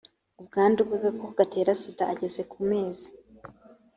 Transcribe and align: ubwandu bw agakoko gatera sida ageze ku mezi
ubwandu 0.39 0.79
bw 0.87 0.93
agakoko 0.97 1.29
gatera 1.39 1.71
sida 1.81 2.03
ageze 2.13 2.41
ku 2.51 2.59
mezi 2.69 3.07